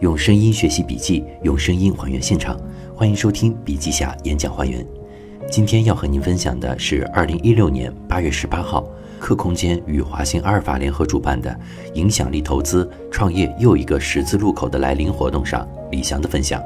[0.00, 2.60] 用声音学习笔记，用声音还原现场。
[2.94, 4.84] 欢迎收听笔记侠演讲还原。
[5.48, 8.84] 今天要和您分享的是二零一六年八月十八号，
[9.18, 11.56] 客空间与华兴阿尔法联合主办的
[11.94, 16.60] “影响力投资创业又一个十字路口的来临”活动上，李翔的分享。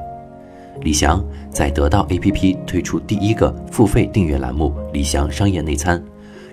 [0.81, 6.03] 李翔在得到 APP 推出第一个付费订阅栏目“李翔商业内参”，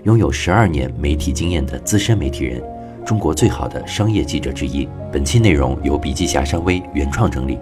[0.03, 2.61] 拥有十二年媒体经验的资深媒体人。
[3.05, 4.89] 中国最好的商业记者之一。
[5.11, 7.59] 本期内容由笔记侠山威原创整理。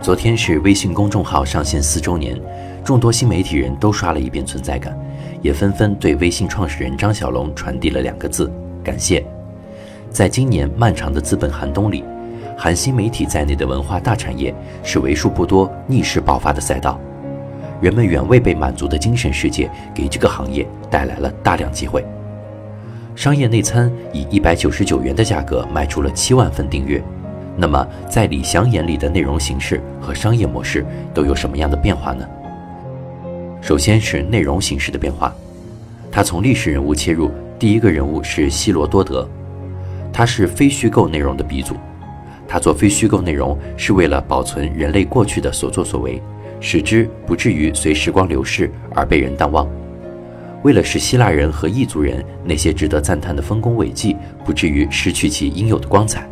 [0.00, 2.40] 昨天是微信公众号上线四周年，
[2.82, 4.98] 众多新媒体人都刷了一遍存在感，
[5.42, 8.50] 也纷纷对微信创始人张小龙传递了两个字：
[8.82, 9.22] 感谢。
[10.08, 12.02] 在今年漫长的资本寒冬里。
[12.58, 16.98] 含新媒体在内的文化大产业是为数不多逆势爆发的赛道，
[17.80, 22.04] 人们远未被满足的精神世界给这个行业带来了大量机会。
[23.14, 27.00] 商业内参以一百九十九元的价格卖出了七万份订阅，
[27.56, 30.84] 那么在李翔眼里的内容形式和商业模式
[31.14, 32.26] 都有什么样的变化呢？
[33.60, 35.32] 首先是内容形式的变化，
[36.10, 39.28] 他从历史人物切入，第一个人物是希罗多德，
[40.12, 41.76] 他是非虚构内容的鼻祖。
[42.50, 46.20] 他做非虚构内容是为了保存人类过去的所作所为，
[46.60, 49.66] 使之不至于随时光流逝而被人淡忘；
[50.62, 56.26] 为了使希腊人和异族人那些值得赞叹的丰功伟绩不至于失去其应有的光彩，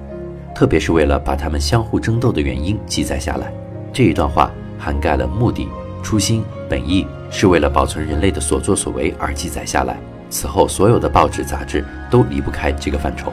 [0.54, 3.52] 特别是为了把他们相互争斗的原因记载下来。
[3.92, 5.68] 这一段话涵盖了目的、
[6.02, 9.98] 初心、本意，是为了保存人类的所作所为而记载下来。
[10.30, 13.30] 此后，所有的报纸杂志都离不开这个范畴。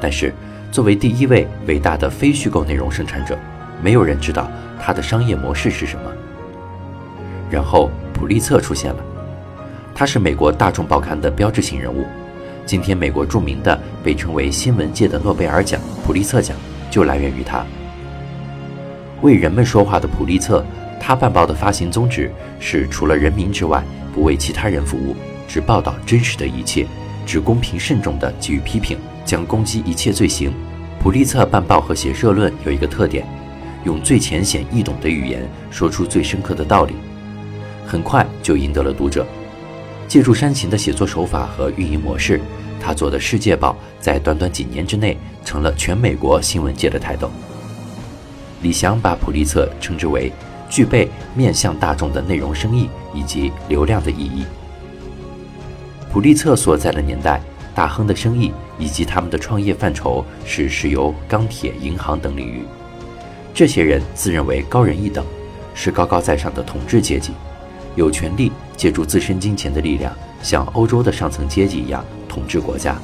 [0.00, 0.34] 但是。
[0.72, 3.38] 作为第一位伟大的非虚构内容生产者，
[3.82, 6.10] 没有人知道他的商业模式是什么。
[7.50, 9.04] 然后普利策出现了，
[9.94, 12.06] 他是美国大众报刊的标志性人物。
[12.64, 16.56] 今天美国著名的被称为新闻界的诺贝尔奖——普利策奖，
[16.90, 17.62] 就来源于他。
[19.20, 20.64] 为人们说话的普利策，
[20.98, 25.14] 他办报的发行宗旨是除了人民之外，不为其他人服务，
[25.46, 26.86] 只报道真实的一切，
[27.26, 28.96] 只公平慎重地给予批评。
[29.24, 30.52] 将攻击一切罪行。
[31.02, 33.26] 普利策办报和写社论有一个特点，
[33.84, 36.94] 用最浅显易懂的语言说出最深刻的道理，
[37.84, 39.26] 很快就赢得了读者。
[40.06, 42.40] 借助煽情的写作手法和运营模式，
[42.80, 47.28] 他做的《世界报》在短短几年之内成了全美国新闻界的泰斗。
[48.60, 50.32] 李翔把普利策称之为
[50.70, 54.44] 具备面向大众的内容生意以及流量的意义。
[56.12, 57.40] 普利策所在的年代。
[57.74, 62.64] 大亨的生意以及他们的创业范畴是石油、钢铁、银行等领域。
[63.54, 65.24] 这些人自认为高人一等，
[65.74, 67.32] 是高高在上的统治阶级，
[67.96, 72.96] 有权利借助自身金钱的力量，像欧洲的上层阶级一样统治国家。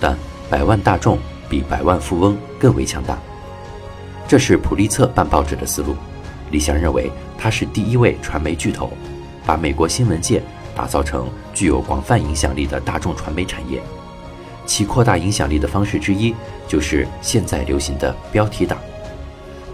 [0.00, 0.16] 但
[0.50, 1.18] 百万大众
[1.48, 3.18] 比百万富翁更为强大。
[4.28, 5.94] 这是普利策办报纸的思路。
[6.50, 8.92] 李翔认为他是第一位传媒巨头，
[9.44, 10.42] 把美国新闻界。
[10.76, 13.80] 打造成具有广泛影响力的大众传媒产业，
[14.66, 16.34] 其扩大影响力的方式之一
[16.68, 18.78] 就是现在流行的标题党。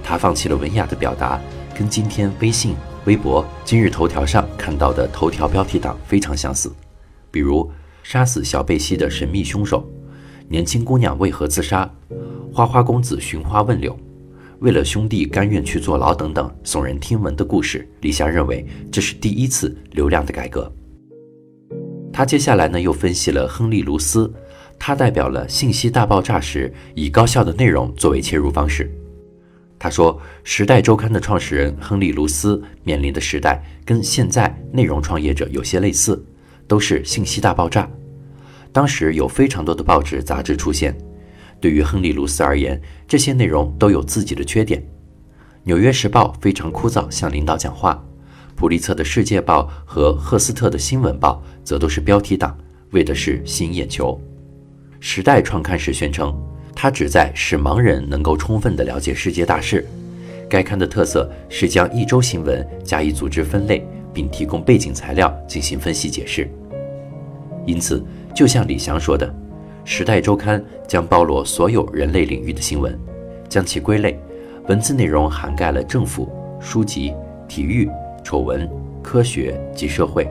[0.05, 1.41] 他放弃了文雅的表达，
[1.77, 6.73] 跟今天微信、微博、今日头条上看到的头条标题党非常相似，
[7.31, 7.69] 比如
[8.03, 9.85] “杀死小贝西的神秘凶手
[10.49, 11.91] ”“年轻姑娘为何自杀
[12.53, 13.99] ”“花花公子寻花问柳
[14.61, 17.89] ”“为了兄弟甘愿去坐牢”等等耸人听闻的故事。
[18.03, 20.71] 李霞认为这是第一次流量的改革。
[22.13, 24.31] 他接下来呢，又分析了亨利·卢斯，
[24.79, 28.91] 他代表了信息大爆炸时以高效的内容作为切入方式。
[29.79, 36.25] 他说，《时代周刊》的创始人亨利·卢斯面临的时代跟现在内容创业者有些类似，
[36.69, 37.91] 都是信息大爆炸。
[38.71, 40.97] 当时有非常多的报纸杂志出现，
[41.61, 44.81] 对于亨利·卢斯而言，这些内容都有自己的缺点。
[45.65, 48.05] 《纽约时报》非常枯燥，向领导讲话。
[48.55, 52.57] 普利策的《世界报》和赫斯特的《新闻报》则都是标题党，
[52.91, 54.21] 为的是吸引眼球。
[55.01, 56.35] 时代创刊时宣称，
[56.75, 59.87] 它旨在使盲人能够充分地了解世界大事。
[60.49, 66.51] 该刊的特色是将一周新闻加以组织分类，并提供背景材料进行分析解释。
[67.67, 68.05] 因此，
[68.35, 69.27] 就像李翔说的，
[69.85, 72.99] 《时代周刊》将包罗所有人类领域的新闻，
[73.49, 74.19] 将其归类，
[74.69, 76.31] 文字内容涵盖了政府、
[76.61, 77.15] 书籍、
[77.49, 77.89] 体育。
[78.25, 78.71] 丑闻、
[79.03, 80.31] 科学及社会，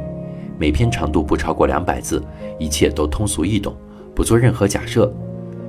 [0.61, 2.23] 每篇长度不超过两百字，
[2.59, 3.75] 一切都通俗易懂，
[4.13, 5.11] 不做任何假设。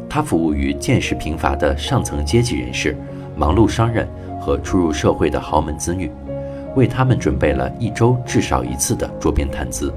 [0.06, 2.94] 它服务于见识贫乏的上层阶级人士、
[3.34, 4.06] 忙碌商人
[4.38, 6.10] 和初入社会的豪门子女，
[6.76, 9.90] 为他们准备了一周至少一次的桌边谈资。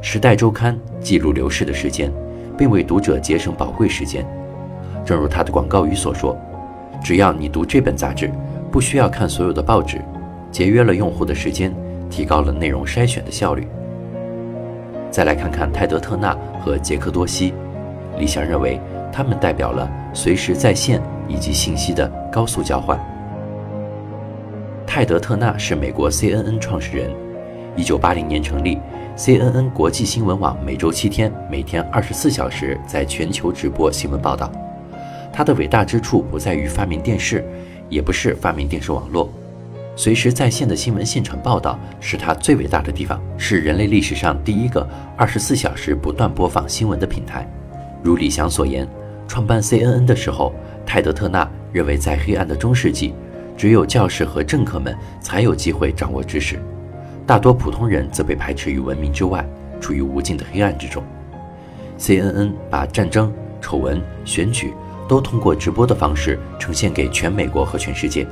[0.00, 2.12] 时代周刊记录流逝的时间，
[2.56, 4.24] 并为读者节省宝贵时间。
[5.04, 6.38] 正如它的广告语所说
[7.02, 8.30] ：“只要你读这本杂志，
[8.70, 10.00] 不需要看所有的报纸，
[10.52, 11.74] 节约了用户的时间，
[12.10, 13.66] 提高了内容筛选的效率。”
[15.10, 17.54] 再来看看泰德特纳和杰克多西，
[18.18, 18.78] 李想认为
[19.10, 22.98] 他们代表了随时在线以及信息的高速交换。
[24.86, 27.10] 泰德特纳是美国 CNN 创始人
[27.76, 28.78] ，1980年成立
[29.16, 34.50] ，CNN 国际新闻网每周七天，每天二十四小时在全球直播新闻报道。
[35.32, 37.44] 他的伟大之处不在于发明电视，
[37.88, 39.30] 也不是发明电视网络。
[39.98, 47.44] 随时在线的新闻现场报道是它最伟大的地方，是人类历史上第一个二十四小时不断播放新闻的平台。
[48.00, 48.88] 如李想所言，
[49.26, 50.54] 创办 CNN 的时候，
[50.86, 53.12] 泰德特纳认为在黑暗的中世纪，
[53.56, 56.60] 只有教士和政客们才有机会掌握知识，
[57.26, 59.44] 大多普通人则被排斥于文明之外，
[59.80, 61.02] 处于无尽的黑暗之中。
[61.98, 64.72] CNN 把战争、丑闻、选举
[65.08, 68.24] 都通过直播的方式呈现给全美国和全世界。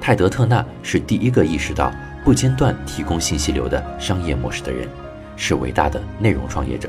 [0.00, 1.92] 泰德特纳是第一个意识到
[2.24, 4.88] 不间断提供信息流的商业模式的人，
[5.36, 6.88] 是伟大的内容创业者。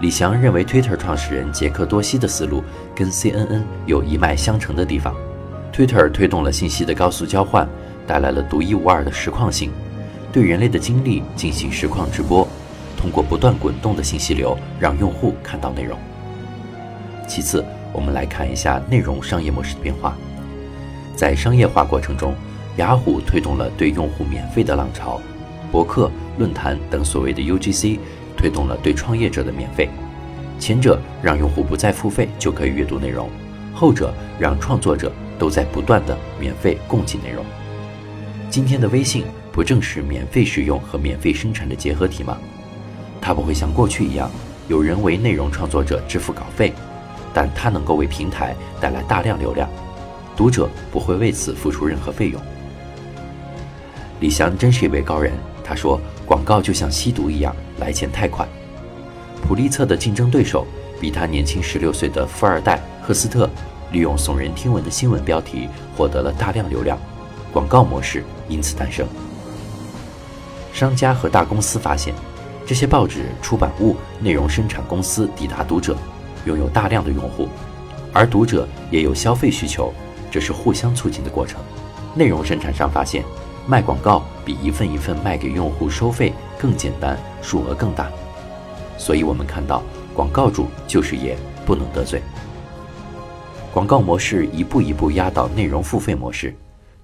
[0.00, 2.62] 李翔认为，Twitter 创始人杰克多西的思路
[2.94, 5.14] 跟 CNN 有一脉相承的地方。
[5.72, 7.68] Twitter 推动了信息的高速交换，
[8.06, 9.72] 带来了独一无二的实况性，
[10.32, 12.46] 对人类的经历进行实况直播，
[12.96, 15.98] 通过不断滚动的信息流，让用户看到内容。
[17.26, 20.16] 其次，我们来看一下内容商业模式的变化。
[21.18, 22.32] 在商业化过程中，
[22.76, 25.20] 雅虎推动了对用户免费的浪潮，
[25.72, 27.98] 博客、论坛等所谓的 UGC
[28.36, 29.90] 推动了对创业者的免费。
[30.60, 33.28] 前者让用户不再付费就可以阅读内容，
[33.74, 35.10] 后者让创作者
[35.40, 37.44] 都在不断的免费供给内容。
[38.48, 42.38] 今天的微信不正是免费使用和免费生产的结合体吗？
[43.20, 44.30] 它不会像过去一样
[44.68, 46.72] 有人为内容创作者支付稿费，
[47.34, 49.68] 但它能够为平台带来大量流量。
[50.38, 52.40] 读者不会为此付出任何费用。
[54.20, 55.32] 李翔真是一位高人，
[55.64, 58.46] 他说：“广告就像吸毒一样，来钱太快。”
[59.42, 60.64] 普利策的竞争对手
[61.00, 63.50] 比他年轻十六岁的富二代赫斯特，
[63.90, 66.96] 利用耸人听闻的新闻标题获得了大量流量，
[67.52, 69.08] 广告模式因此诞生。
[70.72, 72.14] 商家和大公司发现，
[72.64, 75.96] 这些报纸、出版物、内容生产公司抵达读者，
[76.44, 77.48] 拥有大量的用户，
[78.12, 79.92] 而读者也有消费需求。
[80.30, 81.60] 这是互相促进的过程。
[82.14, 83.24] 内容生产商发现，
[83.66, 88.10] 卖广告比一份一份卖给用户收费更简单，数额更大。
[88.96, 89.82] 所以，我们看到
[90.14, 92.20] 广告主就是爷，不能得罪。
[93.72, 96.52] 广告模式一步一步压到内容付费模式，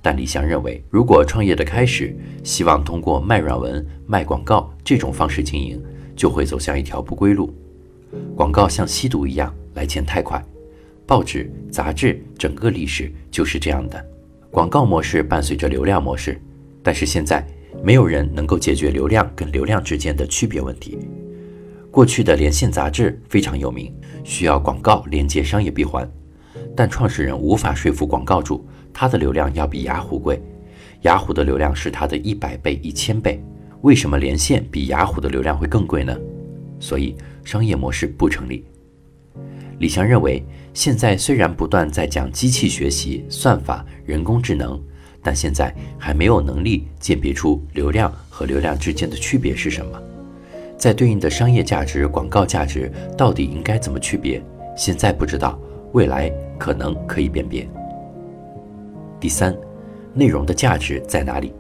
[0.03, 5.81] 但李翔认为，如果创业的开始希望通过卖软文、卖广告这种方式经营，
[6.17, 7.55] 就会走向一条不归路。
[8.35, 10.43] 广告像吸毒一样，来钱太快。
[11.07, 14.03] 报纸、杂志整个历史就是这样的，
[14.51, 16.41] 广告模式伴随着流量模式，
[16.83, 17.47] 但是现在
[17.83, 20.99] 没有人能够解决流量跟流量之间的区别问题。
[21.91, 26.11] 过去的连线杂志非常有名，需要广告连接商业闭环，
[26.75, 30.41] 但创始人无法说服广告主，他的流量要比雅虎贵，
[31.03, 33.45] 雅虎的流量是他的一百倍、一千倍，
[33.83, 36.17] 为什么连线比雅虎的流量会更贵呢？
[36.81, 37.15] 所以
[37.45, 38.65] 商业模式不成立。
[39.85, 40.43] 李翔认为。
[40.73, 44.81] 现在虽然不断在讲机器学习、算法、人工智能，
[45.23, 50.03] 但现在还没有能力鉴别出流量和流量之间的区别是什么，
[50.77, 54.43] 在对应的商业价值、广告价值到底应该怎么区别？
[54.75, 55.57] 现在不知道，
[55.93, 57.69] 未来可能可以辨别。
[59.21, 59.55] 第三，
[60.13, 61.53] 内容的价值在哪里？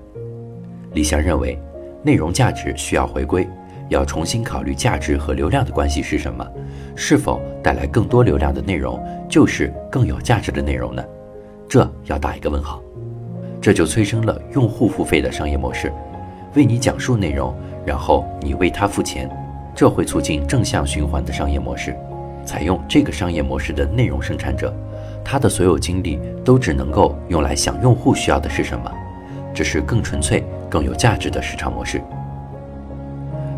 [0.94, 1.56] 李翔认为，
[2.02, 3.46] 内容价值需要回归。
[3.88, 6.46] 要重新考虑价值和流量的关系是什么？
[6.96, 11.04] 是否带来更多流量的内容就是更有价值的内容呢？
[11.68, 12.80] 这要打一个问号。
[13.60, 15.90] 这就催生了用户付费的商业模式，
[16.54, 17.54] 为你讲述内容，
[17.86, 19.28] 然后你为他付钱，
[19.74, 21.96] 这会促进正向循环的商业模式。
[22.44, 24.70] 采用这个商业模式的内容生产者，
[25.24, 28.92] 他的所有精力都只能够用来想用户需要的是什么，
[29.54, 32.02] 这是更纯粹、更有价值的市场模式。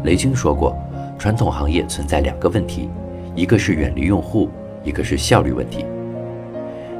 [0.05, 0.77] 雷军说过，
[1.19, 2.89] 传统行业存在两个问题，
[3.35, 4.49] 一个是远离用户，
[4.85, 5.85] 一个是效率问题。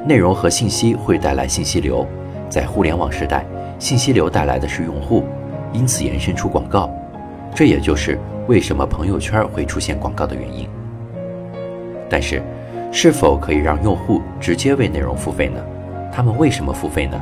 [0.07, 2.07] 内容和信息会带来信息流，
[2.49, 3.45] 在互联网时代，
[3.79, 5.25] 信息流带来的是用户，
[5.73, 6.91] 因此延伸出广告，
[7.55, 10.69] 这也就是为什么朋友圈会出现广告的原因。
[12.09, 12.41] 但是，
[12.93, 15.61] 是否可以让用户直接为内容付费呢？
[16.13, 17.21] 他们为什么付费呢？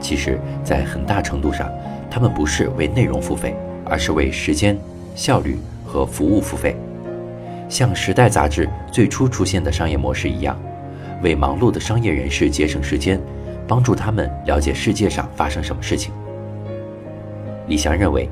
[0.00, 1.68] 其实，在很大程度上，
[2.08, 3.56] 他们不是为内容付费，
[3.88, 4.78] 而是为时间、
[5.14, 6.76] 效率和服务付费。
[7.68, 10.58] 像《时代》杂志最初出现的商业模式一样，
[11.22, 13.20] 为忙碌的商业人士节省时间，
[13.66, 16.12] 帮助他们了解世界上发生什么事情。
[17.66, 18.28] 李翔认为，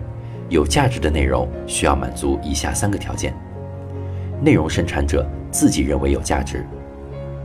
[0.49, 3.35] 有价值的内容需要满足以下三个条件：
[4.41, 6.65] 内容生产者自己认为有价值，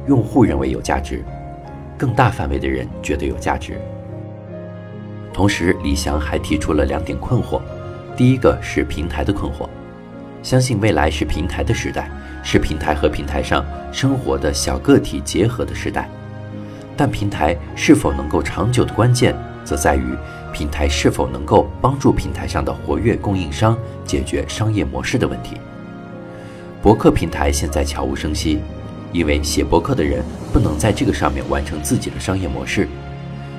[0.07, 1.25] 用户认为有价值，
[1.97, 3.77] 更大范围的人觉得有价值。
[5.33, 7.59] 同时，李翔还提出了两点困惑：
[8.21, 9.67] 第一个是平台的困惑，
[10.43, 12.07] 相信未来是平台的时代，
[12.43, 16.07] 是平台和平台上生活的小个体结合的时代。
[16.95, 19.35] 但平台是否能够长久的关键，
[19.65, 20.15] 则在于
[20.53, 23.75] 平台是否能够帮助平台上的活跃供应商
[24.05, 25.57] 解决商业模式的问题。
[26.79, 28.59] 博客平台现在悄无声息，
[29.11, 30.23] 因为写博客的人
[30.53, 32.87] 不能在这个上面完成自己的商业模式。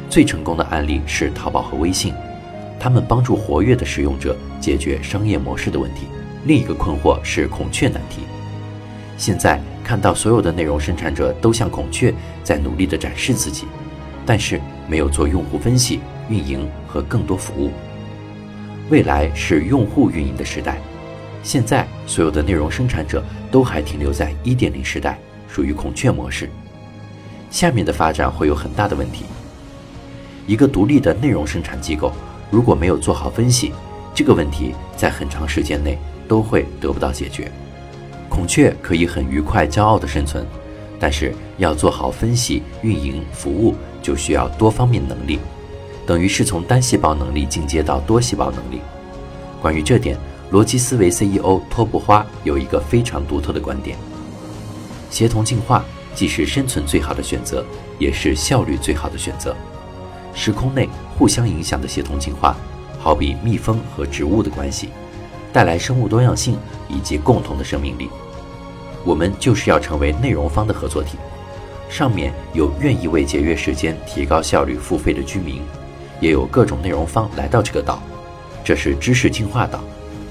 [0.08, 2.14] 最成功的案例是淘宝和微信，
[2.82, 6.08] 他们帮助活跃的使用者解决商业模式的问题。
[6.46, 8.22] 另一个困惑是孔雀难题。
[9.16, 12.12] 现在看到所有的内容生产者都像孔雀
[12.42, 13.66] 在努力地展示自己，
[14.26, 17.70] 但是没有做用户分析、运营和更多服务。
[18.90, 20.80] 未来是用户运营的时代，
[21.44, 26.50] 现在所有的内容生产者都还停留在一点零时代，属于孔雀模式。
[27.48, 29.24] 下面的发展会有很大的问题。
[30.48, 32.12] 一个独立的内容生产机构，
[32.52, 33.72] 如果没有做好分析，
[34.14, 37.50] 这个问题在很长时间内都会得不到解决。
[38.28, 40.46] 孔雀可以很愉快、骄傲地生存，
[41.00, 45.38] 但是要做好分析、运营、服务，就需要多方面能力，
[46.06, 48.82] 等于是从单细胞能力进阶到多细胞能力。
[49.62, 50.18] 关于这点，
[50.50, 53.96] 逻辑思维 CEO 托布花有一个非常独特的观点：
[55.08, 55.82] 协同进化
[56.14, 57.64] 既是生存最好的选择，
[57.98, 59.56] 也是效率最好的选择。
[60.34, 62.56] 时空内互相影响的协同进化，
[62.98, 64.88] 好比蜜蜂和植物的关系，
[65.52, 66.56] 带来生物多样性
[66.88, 68.08] 以及共同的生命力。
[69.04, 71.16] 我们就是要成为内容方的合作体，
[71.88, 75.60] 上面有愿意为节约时间、提高效率付费的居民，
[76.20, 78.02] 也有各种内容方来到这个岛。
[78.64, 79.82] 这是知识进化岛，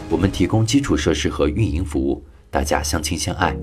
[0.09, 3.55] 我们提供基础设施和运营服务，大家相亲相爱。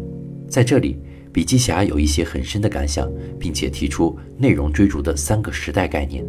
[0.48, 0.98] 在这里。
[1.30, 3.06] 笔记侠有一些很深的感想，
[3.38, 6.25] 并且提出内容追逐的三个时代概念。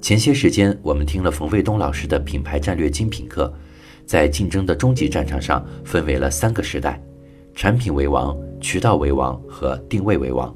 [0.00, 3.52] 前些时间，我们听了冯卫东老师的品牌战略精品课，
[4.04, 7.02] 在竞争的终极战场上，分为了三个时代：
[7.54, 10.54] 产品为王、渠道为王和定位为王。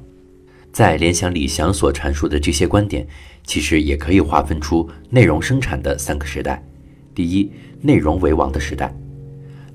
[0.71, 3.05] 在联想李翔所阐述的这些观点，
[3.43, 6.63] 其实也可以划分出内容生产的三个时代。
[7.13, 8.95] 第一，内容为王的时代，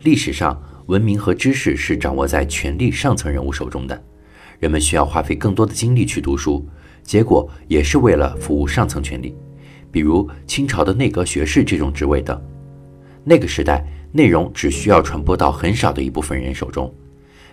[0.02, 0.61] 历史上。
[0.87, 4.04] 文明和知识是掌握在权力上层人物手中的，
[4.61, 6.64] 人们需要花费更多的精力去读书，
[7.02, 9.35] 结果也是为了服务上层权力，
[9.97, 12.38] 比如清朝的内阁学士这种职位等。
[13.25, 16.95] 那个时代，内容只需要传播到很少的一部分人手中，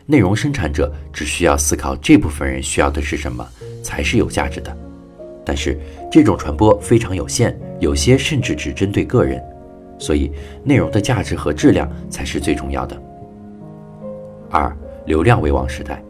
[0.06, 3.48] 内容生产者只需要思考这部分人需要的是什么
[3.82, 4.78] 才是有价值的。
[5.46, 5.80] 但是
[6.12, 9.42] 这种传播非常有限，有些甚至只针对个人，
[9.98, 10.30] 所以
[10.66, 13.02] 内容的价值和质量才是最重要的。
[14.50, 14.70] 二
[15.06, 16.04] 流量为王时代，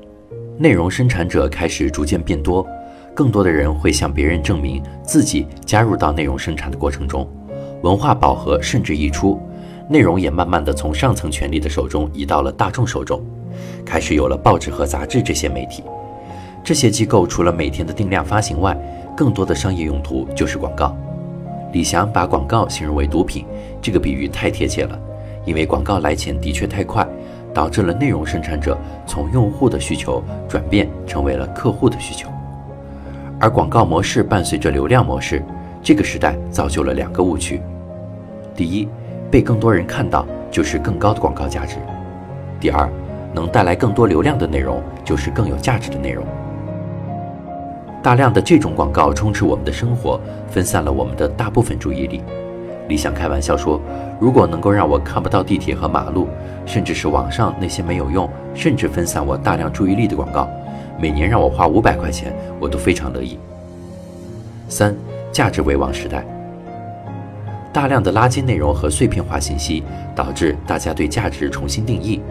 [0.58, 2.68] 内容生产者开始逐渐变多，
[3.13, 7.27] 更多的人会向别人证明自己加入到内容生产的过程中，
[7.82, 9.39] 文化饱和甚至溢出，
[9.88, 13.24] 内容也慢慢的从上层权力的手中移到了大众手中，
[13.86, 15.84] 开始有了报纸和杂志这些媒体，
[16.63, 18.75] 这些机构除了每天的定量发行外，
[19.15, 20.96] 更多的商业用途就是广告。
[21.72, 23.46] 李翔把广告形容为毒品，
[23.82, 25.00] 这个比喻太贴切了，
[25.46, 27.08] 因为广告来钱的确太快。
[27.53, 32.27] 导致了内容生产者从用户的需求转变成为了客户的需求，
[33.44, 35.44] 而广告模式伴随着流量模式，
[35.82, 37.62] 这个时代造就了两个误区：
[38.56, 38.88] 第一，
[39.30, 41.76] 被更多人看到就是更高的广告价值；
[42.58, 42.90] 第二，
[43.34, 46.24] 能带来更多流量的内容就是更有价值的内容。
[48.02, 50.18] 大量的这种广告充斥我们的生活，
[50.50, 52.24] 分散了我们的大部分注意力。
[52.88, 53.78] 李想开玩笑说
[54.22, 56.30] ：“如果能够让我看不到地铁和马路，
[56.66, 60.48] 甚至是网上那些没有用，甚至分散我大量注意力的广告，
[61.03, 63.38] 每年让我花五百块钱，我都非常乐意。”
[64.72, 64.95] 三、
[65.33, 66.24] 价值为王时代，
[67.74, 69.83] 大量的垃圾内容和碎片化信息
[70.15, 72.22] 导致大家对价值重新定义，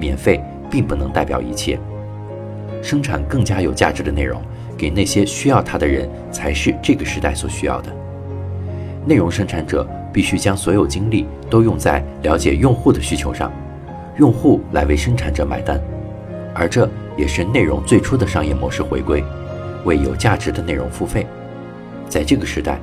[0.00, 1.78] 免费并不能代表一切，
[2.82, 4.40] 生产更加有价值的内容
[4.74, 7.92] 给那些需要它的人，才是这个时代所需要的。
[9.04, 13.52] 内容生产者必须将所有精力都用在了解用户的需求上，
[14.16, 15.78] 用户来为生产者买单，
[16.54, 19.22] 而这也是内容最初的商业模式回归，
[19.84, 21.26] 为有价值的内容付费。
[22.08, 22.78] 在这个时代，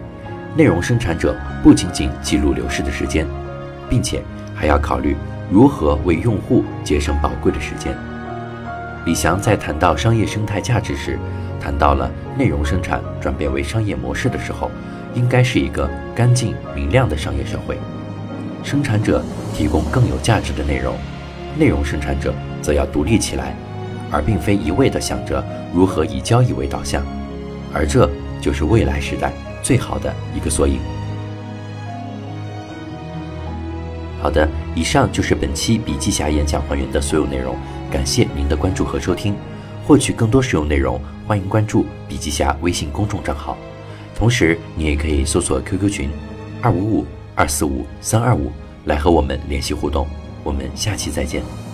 [0.55, 3.25] 内容生产者不仅仅记录流逝的时间，
[3.89, 4.21] 并且
[4.55, 5.15] 还要考虑
[5.49, 7.95] 如何为用户节省宝贵的时间。
[9.05, 11.17] 李翔在谈到商业生态价值时，
[11.59, 14.69] 谈到了内容生产转变为商业模式的时候，
[15.13, 17.77] 应该是一个干净明亮的商业社会。
[18.63, 19.23] 生产者
[19.55, 20.95] 提供更有价值的内容，
[21.57, 23.55] 内容生产者则要独立起来，
[24.11, 27.03] 而并非一味地想着如何以交易为导向。
[27.73, 28.09] 而这
[28.41, 29.31] 就是未来时代
[29.63, 30.79] 最好的一个缩影。
[34.21, 37.55] 好的，以上就是本期笔记侠演讲还原的所有内容，
[37.89, 39.35] 感谢您的关注和收听。
[39.87, 43.57] 获取更多实用内容，欢迎关注笔记侠微信公众账号。
[44.15, 46.09] 同时，你也可以搜索 QQ 群
[46.61, 48.51] 二五五二四五三二五
[48.85, 50.05] 来和我们联系互动。
[50.43, 51.70] 我们下期再见。